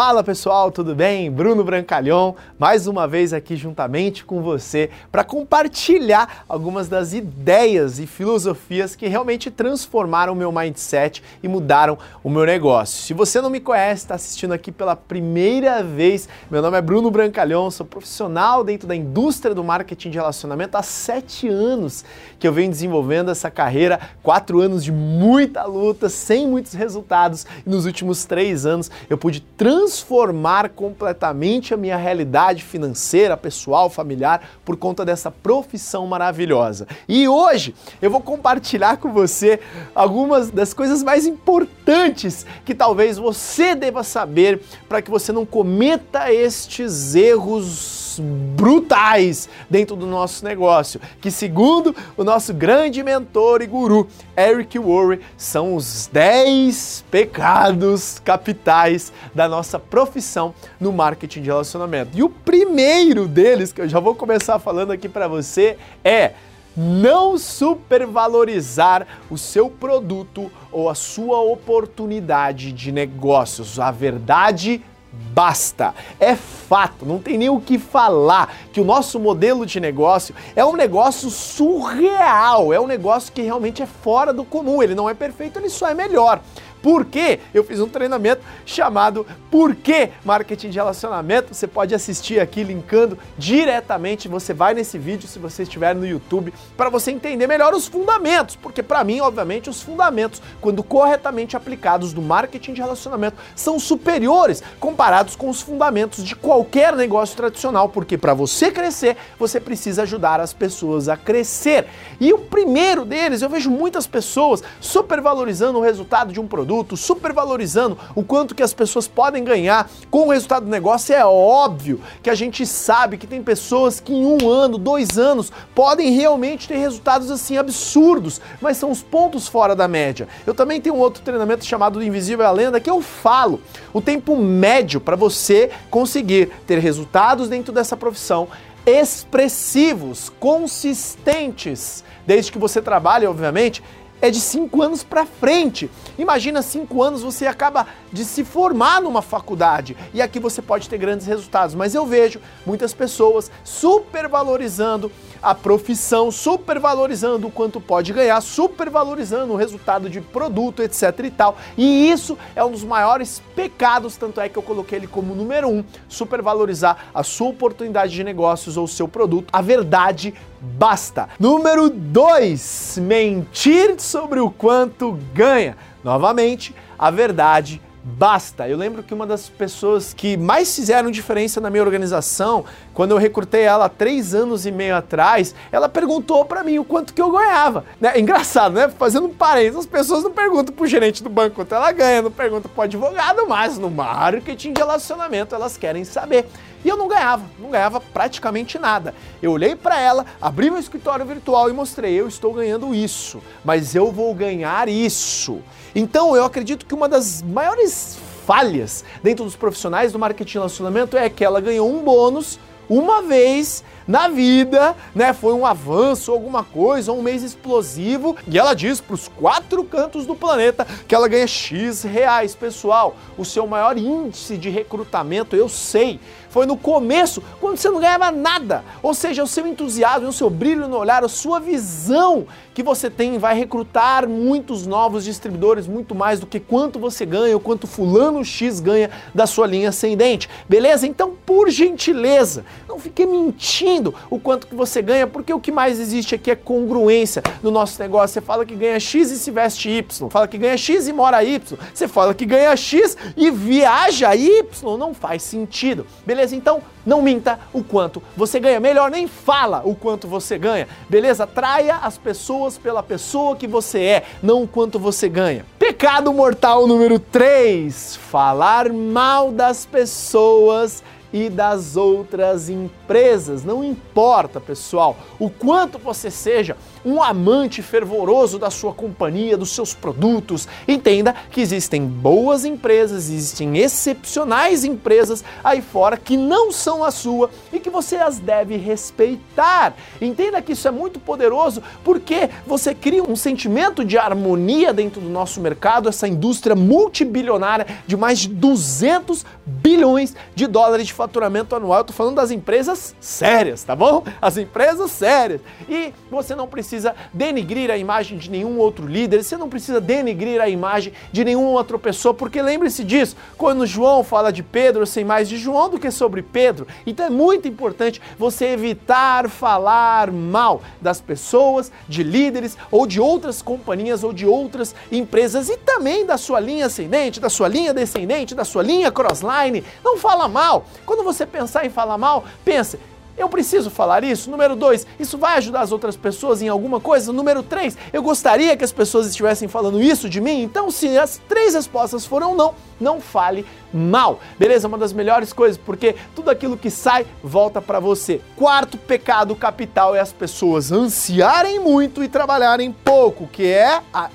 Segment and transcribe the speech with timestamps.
[0.00, 1.28] Fala pessoal, tudo bem?
[1.28, 8.06] Bruno Brancalhão, mais uma vez aqui juntamente com você para compartilhar algumas das ideias e
[8.06, 13.02] filosofias que realmente transformaram o meu mindset e mudaram o meu negócio.
[13.02, 17.10] Se você não me conhece, está assistindo aqui pela primeira vez, meu nome é Bruno
[17.10, 22.04] Brancalhão, sou profissional dentro da indústria do marketing de relacionamento há sete anos
[22.38, 27.68] que eu venho desenvolvendo essa carreira, quatro anos de muita luta, sem muitos resultados e
[27.68, 34.42] nos últimos três anos eu pude transformar transformar completamente a minha realidade financeira, pessoal, familiar,
[34.62, 36.86] por conta dessa profissão maravilhosa.
[37.08, 39.58] E hoje eu vou compartilhar com você
[39.94, 46.30] algumas das coisas mais importantes que talvez você deva saber para que você não cometa
[46.30, 54.08] estes erros brutais dentro do nosso negócio, que segundo o nosso grande mentor e guru
[54.36, 62.16] Eric Worre, são os 10 pecados capitais da nossa profissão no marketing de relacionamento.
[62.16, 66.32] E o primeiro deles, que eu já vou começar falando aqui para você, é
[66.78, 73.80] não supervalorizar o seu produto ou a sua oportunidade de negócios.
[73.80, 74.80] A verdade
[75.12, 75.94] basta.
[76.18, 80.64] É fato, não tem nem o que falar que o nosso modelo de negócio é
[80.64, 84.82] um negócio surreal, é um negócio que realmente é fora do comum.
[84.82, 86.40] Ele não é perfeito, ele só é melhor.
[86.82, 87.40] Por quê?
[87.52, 91.54] Eu fiz um treinamento chamado Por que Marketing de Relacionamento.
[91.54, 94.28] Você pode assistir aqui linkando diretamente.
[94.28, 98.54] Você vai nesse vídeo se você estiver no YouTube para você entender melhor os fundamentos,
[98.56, 104.62] porque para mim, obviamente, os fundamentos, quando corretamente aplicados no marketing de relacionamento, são superiores
[104.78, 110.40] comparados com os fundamentos de qualquer negócio tradicional, porque para você crescer, você precisa ajudar
[110.40, 111.86] as pessoas a crescer.
[112.20, 116.98] E o primeiro deles, eu vejo muitas pessoas supervalorizando o resultado de um produto produto,
[116.98, 121.14] supervalorizando o quanto que as pessoas podem ganhar com o resultado do negócio.
[121.14, 125.50] É óbvio que a gente sabe que tem pessoas que em um ano, dois anos,
[125.74, 130.28] podem realmente ter resultados assim absurdos, mas são os pontos fora da média.
[130.46, 133.62] Eu também tenho um outro treinamento chamado do Invisível à Lenda que eu falo
[133.94, 138.46] o tempo médio para você conseguir ter resultados dentro dessa profissão
[138.84, 143.82] expressivos, consistentes, desde que você trabalhe, obviamente,
[144.20, 145.90] é de cinco anos para frente.
[146.18, 150.98] Imagina cinco anos você acaba de se formar numa faculdade e aqui você pode ter
[150.98, 151.74] grandes resultados.
[151.74, 155.10] Mas eu vejo muitas pessoas supervalorizando
[155.42, 161.56] a profissão, supervalorizando o quanto pode ganhar, supervalorizando o resultado de produto, etc e tal.
[161.76, 165.68] E isso é um dos maiores pecados, tanto é que eu coloquei ele como número
[165.68, 169.48] um, supervalorizar a sua oportunidade de negócios ou seu produto.
[169.52, 171.28] A verdade basta.
[171.38, 175.76] Número 2, mentir sobre o quanto ganha.
[176.02, 178.68] Novamente, a verdade basta.
[178.68, 182.64] Eu lembro que uma das pessoas que mais fizeram diferença na minha organização,
[182.98, 186.84] quando eu recrutei ela há três anos e meio atrás, ela perguntou para mim o
[186.84, 187.84] quanto que eu ganhava.
[188.00, 188.18] Né?
[188.18, 188.88] Engraçado, né?
[188.88, 192.32] Fazendo um parênteses, as pessoas não perguntam pro gerente do banco quanto ela ganha, não
[192.32, 196.46] perguntam pro advogado, mas no marketing de relacionamento elas querem saber.
[196.84, 199.14] E eu não ganhava, não ganhava praticamente nada.
[199.40, 203.94] Eu olhei para ela, abri meu escritório virtual e mostrei: eu estou ganhando isso, mas
[203.94, 205.60] eu vou ganhar isso.
[205.94, 211.28] Então eu acredito que uma das maiores falhas dentro dos profissionais do marketing relacionamento é
[211.30, 215.34] que ela ganhou um bônus uma vez na vida, né?
[215.34, 218.34] Foi um avanço, alguma coisa, um mês explosivo.
[218.48, 223.14] E ela diz para os quatro cantos do planeta que ela ganha X reais, pessoal.
[223.36, 228.30] O seu maior índice de recrutamento, eu sei, foi no começo, quando você não ganhava
[228.30, 228.82] nada.
[229.02, 233.10] Ou seja, o seu entusiasmo, o seu brilho no olhar, a sua visão que você
[233.10, 237.86] tem vai recrutar muitos novos distribuidores, muito mais do que quanto você ganha ou quanto
[237.86, 240.48] fulano X ganha da sua linha ascendente.
[240.68, 241.06] Beleza?
[241.06, 243.97] Então, por gentileza, não fique mentindo
[244.30, 248.00] o quanto que você ganha, porque o que mais existe aqui é congruência no nosso
[248.00, 248.34] negócio.
[248.34, 251.42] Você fala que ganha X e se veste Y, fala que ganha X e mora
[251.42, 256.06] Y, você fala que ganha X e viaja Y, não faz sentido.
[256.24, 256.54] Beleza?
[256.54, 258.78] Então não minta o quanto você ganha.
[258.78, 261.46] Melhor nem fala o quanto você ganha, beleza?
[261.46, 265.64] Traia as pessoas pela pessoa que você é, não o quanto você ganha.
[265.78, 271.02] Pecado mortal número 3: falar mal das pessoas
[271.32, 273.64] e das outras empresas.
[273.64, 279.94] Não importa, pessoal, o quanto você seja um amante fervoroso da sua companhia, dos seus
[279.94, 280.68] produtos.
[280.86, 287.50] Entenda que existem boas empresas, existem excepcionais empresas aí fora que não são a sua
[287.72, 289.94] e que você as deve respeitar.
[290.20, 295.28] Entenda que isso é muito poderoso porque você cria um sentimento de harmonia dentro do
[295.28, 301.98] nosso mercado, essa indústria multibilionária de mais de 200 bilhões de dólares de faturamento anual.
[301.98, 304.24] Eu tô falando das empresas sérias, tá bom?
[304.40, 305.60] As empresas sérias.
[305.88, 306.97] E você não precisa
[307.32, 311.70] denigrir a imagem de nenhum outro líder, você não precisa denigrir a imagem de nenhuma
[311.70, 315.88] outra pessoa, porque lembre-se disso, quando João fala de Pedro, eu sei mais de João
[315.88, 316.86] do que sobre Pedro.
[317.06, 323.62] Então é muito importante você evitar falar mal das pessoas, de líderes ou de outras
[323.62, 328.54] companhias ou de outras empresas e também da sua linha ascendente, da sua linha descendente,
[328.54, 329.84] da sua linha crossline.
[330.04, 330.86] Não fala mal.
[331.04, 332.98] Quando você pensar em falar mal, pense,
[333.38, 334.50] eu preciso falar isso?
[334.50, 337.32] Número dois, isso vai ajudar as outras pessoas em alguma coisa?
[337.32, 340.62] Número três, eu gostaria que as pessoas estivessem falando isso de mim?
[340.62, 344.40] Então, se as três respostas foram não, não fale mal.
[344.58, 344.88] Beleza?
[344.88, 348.40] Uma das melhores coisas, porque tudo aquilo que sai volta para você.
[348.56, 354.30] Quarto pecado capital é as pessoas ansiarem muito e trabalharem pouco, que é a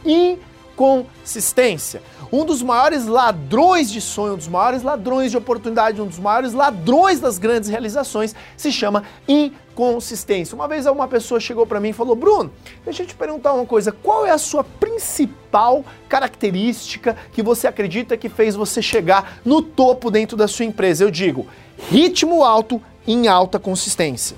[0.74, 2.02] inconsistência
[2.34, 6.52] um dos maiores ladrões de sonho, um dos maiores ladrões de oportunidade, um dos maiores
[6.52, 10.56] ladrões das grandes realizações se chama inconsistência.
[10.56, 12.52] Uma vez uma pessoa chegou para mim e falou: "Bruno,
[12.84, 18.18] deixa eu te perguntar uma coisa, qual é a sua principal característica que você acredita
[18.18, 21.46] que fez você chegar no topo dentro da sua empresa?" Eu digo:
[21.92, 24.36] ritmo alto em alta consistência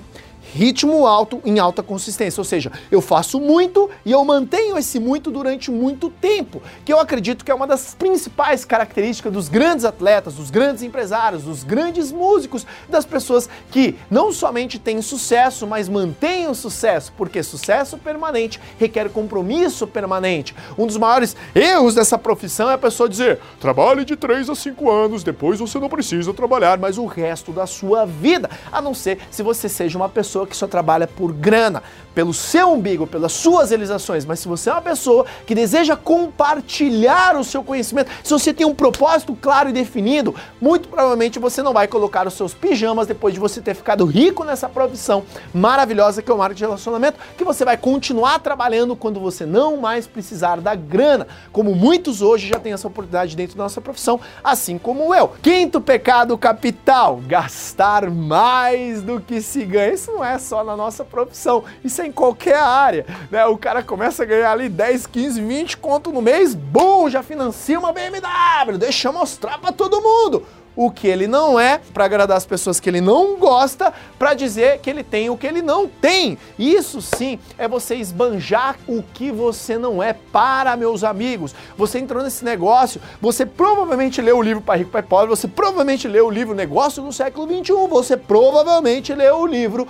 [0.56, 5.30] ritmo alto em alta consistência, ou seja, eu faço muito e eu mantenho esse muito
[5.30, 10.34] durante muito tempo, que eu acredito que é uma das principais características dos grandes atletas,
[10.34, 16.48] dos grandes empresários, dos grandes músicos, das pessoas que não somente têm sucesso, mas mantêm
[16.48, 20.54] o sucesso, porque sucesso permanente requer compromisso permanente.
[20.78, 24.90] Um dos maiores erros dessa profissão é a pessoa dizer: trabalhe de 3 a 5
[24.90, 29.18] anos, depois você não precisa trabalhar mais o resto da sua vida, a não ser
[29.30, 31.82] se você seja uma pessoa pessoa que só trabalha por grana,
[32.14, 37.36] pelo seu umbigo, pelas suas realizações, mas se você é uma pessoa que deseja compartilhar
[37.36, 41.74] o seu conhecimento, se você tem um propósito claro e definido, muito provavelmente você não
[41.74, 46.30] vai colocar os seus pijamas depois de você ter ficado rico nessa profissão maravilhosa que
[46.30, 50.58] é o marketing de relacionamento, que você vai continuar trabalhando quando você não mais precisar
[50.58, 55.14] da grana, como muitos hoje já têm essa oportunidade dentro da nossa profissão, assim como
[55.14, 55.32] eu.
[55.42, 59.92] Quinto pecado capital: gastar mais do que se ganha.
[59.92, 63.44] Isso não é só na nossa profissão, isso é em qualquer área, né?
[63.46, 67.78] O cara começa a ganhar ali 10, 15, 20 conto no mês, bum, já financia
[67.78, 70.44] uma BMW, deixa eu mostrar para todo mundo
[70.76, 74.78] o que ele não é, para agradar as pessoas que ele não gosta, para dizer
[74.80, 76.36] que ele tem o que ele não tem.
[76.58, 81.54] Isso sim é você esbanjar o que você não é para meus amigos.
[81.78, 86.06] Você entrou nesse negócio, você provavelmente leu o livro Pai Rico Pai Pobre, você provavelmente
[86.06, 89.88] leu o livro Negócio do século 21, você provavelmente leu o livro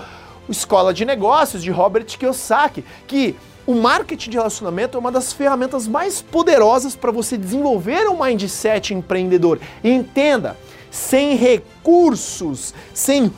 [0.48, 5.88] Escola de Negócios, de Robert Kiyosaki, que o marketing de relacionamento é uma das ferramentas
[5.88, 9.58] mais poderosas para você desenvolver um mindset empreendedor.
[9.82, 10.56] Entenda,
[10.90, 13.32] sem recursos, sem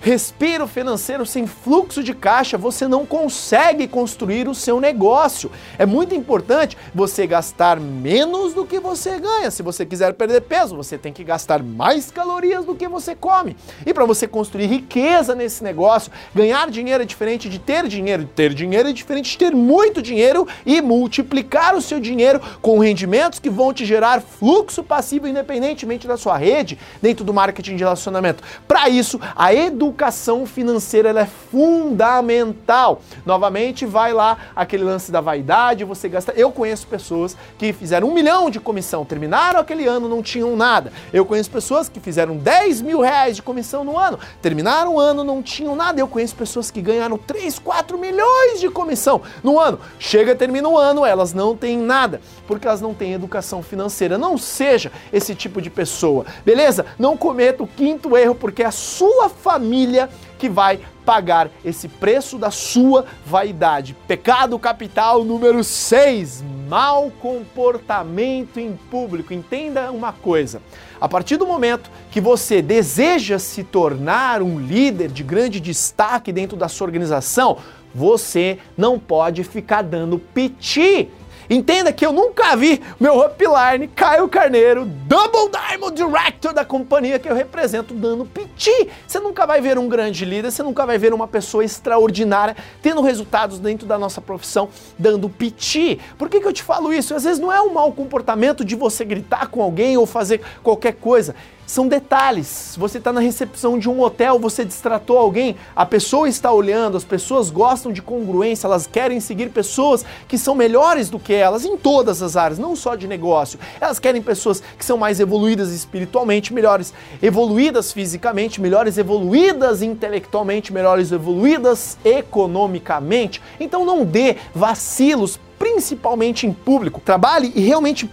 [0.00, 5.50] respiro financeiro, sem fluxo de caixa, você não consegue construir o seu negócio.
[5.78, 9.50] É muito importante você gastar menos do que você ganha.
[9.50, 13.56] Se você quiser perder peso, você tem que gastar mais calorias do que você come.
[13.84, 18.24] E para você construir riqueza nesse negócio, ganhar dinheiro é diferente de ter dinheiro.
[18.24, 23.40] Ter dinheiro é diferente de ter muito dinheiro e multiplicar o seu dinheiro com rendimentos
[23.40, 28.42] que vão te gerar fluxo passivo independentemente da sua rede dentro do marketing de relacionamento.
[28.66, 33.00] Para isso, a educação educação financeira é fundamental.
[33.24, 36.32] Novamente, vai lá aquele lance da vaidade, você gasta.
[36.36, 40.92] Eu conheço pessoas que fizeram um milhão de comissão, terminaram aquele ano, não tinham nada.
[41.12, 45.24] Eu conheço pessoas que fizeram 10 mil reais de comissão no ano, terminaram o ano,
[45.24, 45.98] não tinham nada.
[45.98, 49.80] Eu conheço pessoas que ganharam 3, 4 milhões de comissão no ano.
[49.98, 54.18] Chega, termina o ano, elas não têm nada, porque elas não têm educação financeira.
[54.18, 56.84] Não seja esse tipo de pessoa, beleza?
[56.98, 60.08] Não cometa o quinto erro, porque a sua família família
[60.38, 63.96] que vai pagar esse preço da sua vaidade.
[64.06, 69.32] Pecado capital número 6, mau comportamento em público.
[69.32, 70.60] Entenda uma coisa:
[71.00, 76.56] a partir do momento que você deseja se tornar um líder de grande destaque dentro
[76.56, 77.58] da sua organização,
[77.94, 81.08] você não pode ficar dando piti
[81.50, 87.28] Entenda que eu nunca vi meu upline, Caio Carneiro, Double Diamond Director da companhia que
[87.28, 88.90] eu represento, dando piti.
[89.06, 93.00] Você nunca vai ver um grande líder, você nunca vai ver uma pessoa extraordinária tendo
[93.00, 95.98] resultados dentro da nossa profissão dando piti.
[96.18, 97.14] Por que, que eu te falo isso?
[97.14, 100.96] Às vezes não é um mau comportamento de você gritar com alguém ou fazer qualquer
[100.96, 101.34] coisa
[101.68, 102.74] são detalhes.
[102.78, 107.04] Você está na recepção de um hotel, você distratou alguém, a pessoa está olhando, as
[107.04, 111.76] pessoas gostam de congruência, elas querem seguir pessoas que são melhores do que elas em
[111.76, 113.58] todas as áreas, não só de negócio.
[113.78, 121.12] Elas querem pessoas que são mais evoluídas espiritualmente, melhores evoluídas fisicamente, melhores evoluídas intelectualmente, melhores
[121.12, 123.42] evoluídas economicamente.
[123.60, 127.00] Então não dê vacilos principalmente em público.
[127.04, 128.08] Trabalhe e realmente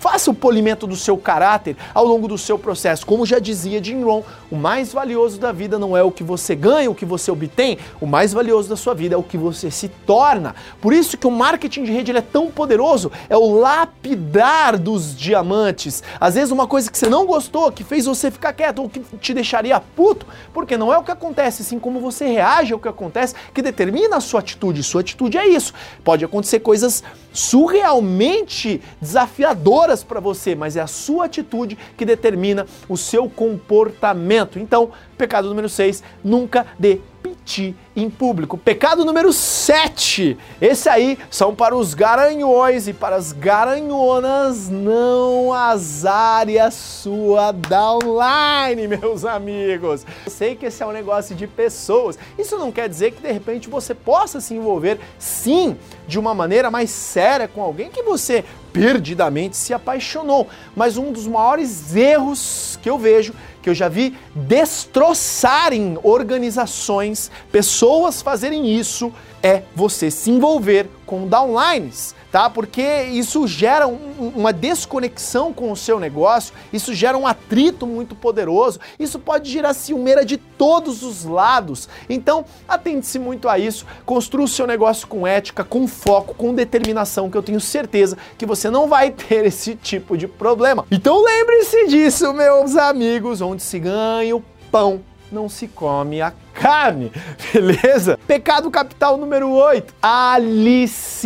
[0.00, 3.04] Faça o polimento do seu caráter ao longo do seu processo.
[3.04, 6.54] Como já dizia Jim Rohn, o mais valioso da vida não é o que você
[6.54, 9.70] ganha, o que você obtém, o mais valioso da sua vida é o que você
[9.70, 10.54] se torna.
[10.80, 16.02] Por isso que o marketing de rede é tão poderoso, é o lapidar dos diamantes.
[16.18, 19.00] Às vezes uma coisa que você não gostou, que fez você ficar quieto ou que
[19.20, 22.88] te deixaria puto, porque não é o que acontece, sim como você reage ao que
[22.88, 24.82] acontece que determina a sua atitude.
[24.82, 25.74] Sua atitude é isso.
[26.02, 27.04] Pode acontecer coisas
[27.34, 34.58] surrealmente desafiadoras para você, mas é a sua atitude que determina o seu comportamento.
[34.58, 38.56] Então, pecado número 6, nunca dê piti em público.
[38.56, 40.36] Pecado número 7.
[40.60, 48.88] Esse aí são para os garanhões e para as garanhonas, não azare a sua downline,
[48.88, 50.06] meus amigos.
[50.24, 52.18] Eu sei que esse é um negócio de pessoas.
[52.38, 56.70] Isso não quer dizer que de repente você possa se envolver sim de uma maneira
[56.70, 60.48] mais séria com alguém que você perdidamente se apaixonou.
[60.74, 68.22] Mas um dos maiores erros que eu vejo que eu já vi destroçarem organizações, pessoas
[68.22, 69.12] fazerem isso,
[69.42, 72.48] é você se envolver com downlines tá?
[72.48, 78.14] Porque isso gera um, uma desconexão com o seu negócio, isso gera um atrito muito
[78.14, 81.88] poderoso, isso pode gerar ciumeira de todos os lados.
[82.08, 87.30] Então, atente-se muito a isso, construa o seu negócio com ética, com foco, com determinação,
[87.30, 90.84] que eu tenho certeza que você não vai ter esse tipo de problema.
[90.90, 97.12] Então lembre-se disso, meus amigos, onde se ganha o pão não se come a carne,
[97.52, 98.18] beleza?
[98.26, 101.20] Pecado capital número 8, aliciamento.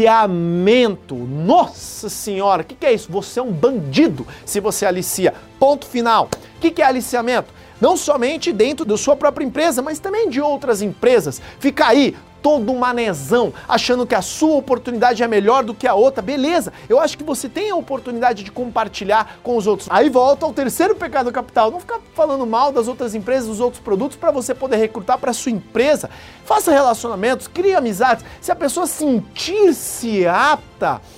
[1.15, 3.11] Nossa senhora, o que, que é isso?
[3.11, 5.35] Você é um bandido se você alicia.
[5.59, 6.29] Ponto final.
[6.57, 7.53] O que, que é aliciamento?
[7.81, 11.43] Não somente dentro da sua própria empresa, mas também de outras empresas.
[11.59, 12.15] Fica aí
[12.45, 16.21] todo manezão, achando que a sua oportunidade é melhor do que a outra.
[16.21, 19.89] Beleza, eu acho que você tem a oportunidade de compartilhar com os outros.
[19.91, 23.83] Aí volta ao terceiro pecado capital, não ficar falando mal das outras empresas, dos outros
[23.83, 26.11] produtos para você poder recrutar para sua empresa.
[26.45, 28.23] Faça relacionamentos, crie amizades.
[28.43, 30.74] Se a pessoa sentir-se apta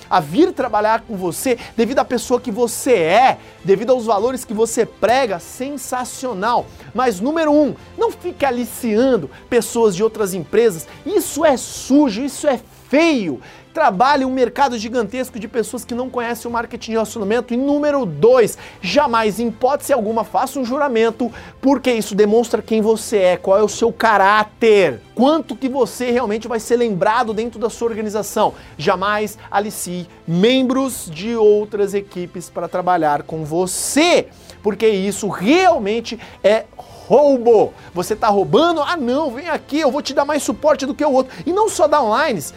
[0.09, 4.53] a vir trabalhar com você devido à pessoa que você é, devido aos valores que
[4.53, 6.65] você prega, sensacional.
[6.93, 10.87] Mas número um, não fique aliciando pessoas de outras empresas.
[11.05, 13.39] Isso é sujo, isso é feio
[13.77, 17.53] trabalhe um mercado gigantesco de pessoas que não conhecem o marketing de relacionamento.
[17.53, 23.17] E número dois, jamais, em hipótese alguma, faça um juramento, porque isso demonstra quem você
[23.17, 27.69] é, qual é o seu caráter, quanto que você realmente vai ser lembrado dentro da
[27.69, 28.55] sua organização.
[28.79, 34.27] Jamais alicie membros de outras equipes para trabalhar com você,
[34.63, 37.73] porque isso realmente é roubo.
[37.93, 38.81] Você está roubando?
[38.81, 41.31] Ah, não, vem aqui, eu vou te dar mais suporte do que o outro.
[41.45, 42.55] E não só downlines,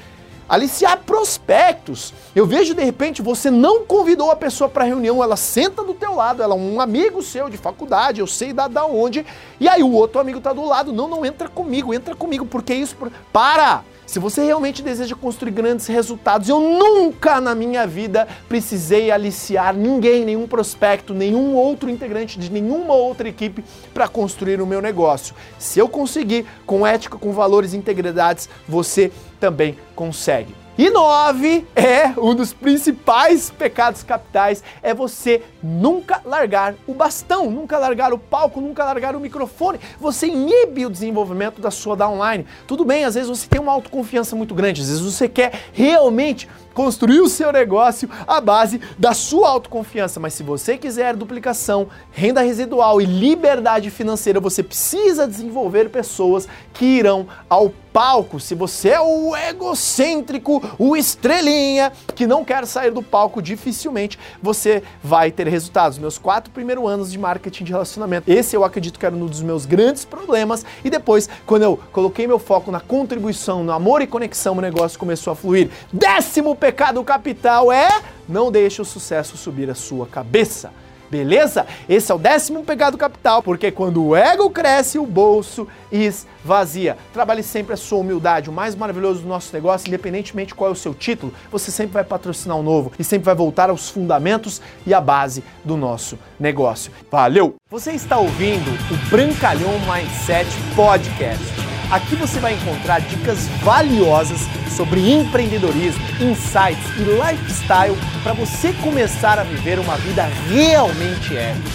[0.51, 2.13] aliciar prospectos.
[2.35, 6.17] Eu vejo de repente você não convidou a pessoa para reunião, ela senta do teu
[6.17, 9.25] lado, ela é um amigo seu de faculdade, eu sei da, da onde,
[9.61, 12.75] e aí o outro amigo tá do lado, não, não entra comigo, entra comigo, porque
[12.75, 12.97] isso
[13.33, 13.85] para.
[14.11, 20.25] Se você realmente deseja construir grandes resultados, eu nunca na minha vida precisei aliciar ninguém,
[20.25, 23.63] nenhum prospecto, nenhum outro integrante de nenhuma outra equipe
[23.95, 25.33] para construir o meu negócio.
[25.61, 30.55] Se eu conseguir, com ética, com valores e integridades, você também consegue.
[30.79, 37.77] E nove é um dos principais pecados capitais, é você nunca largar o bastão, nunca
[37.77, 39.79] largar o palco, nunca largar o microfone.
[40.01, 42.47] Você inibe o desenvolvimento da sua downline.
[42.67, 46.49] Tudo bem, às vezes você tem uma autoconfiança muito grande, às vezes você quer realmente
[46.75, 50.21] construir o seu negócio à base da sua autoconfiança.
[50.21, 56.85] Mas se você quiser duplicação, renda residual e liberdade financeira, você precisa desenvolver pessoas que
[56.85, 58.39] irão ao palco.
[58.39, 64.83] Se você é o egocêntrico, o estrelinha, que não quer sair do palco, dificilmente você
[65.03, 65.99] vai ter resultados.
[65.99, 69.43] Meus quatro primeiros anos de marketing de relacionamento, esse eu acredito que era um dos
[69.43, 70.65] meus grandes problemas.
[70.85, 74.99] E depois, quando eu coloquei meu foco na contribuição, no amor e conexão, o negócio
[74.99, 75.71] começou a fluir.
[75.93, 80.71] Décimo pecado capital é não deixe o sucesso subir a sua cabeça.
[81.11, 81.67] Beleza?
[81.89, 86.97] Esse é o décimo pecado capital, porque quando o ego cresce, o bolso esvazia.
[87.13, 88.49] Trabalhe sempre a sua humildade.
[88.49, 92.05] O mais maravilhoso do nosso negócio, independentemente qual é o seu título, você sempre vai
[92.05, 96.93] patrocinar um novo e sempre vai voltar aos fundamentos e à base do nosso negócio.
[97.11, 97.57] Valeu!
[97.69, 101.60] Você está ouvindo o Brancalhão Mindset Podcast.
[101.91, 104.43] Aqui você vai encontrar dicas valiosas
[104.77, 111.69] sobre empreendedorismo, insights e lifestyle para você começar a viver uma vida realmente épica.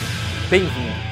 [0.50, 1.05] Bem-vindo!